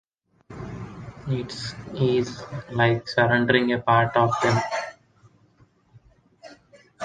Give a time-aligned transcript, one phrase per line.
[1.27, 4.57] It is like surrendering a part of them.